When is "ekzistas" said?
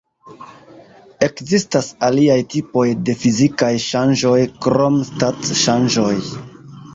1.25-1.89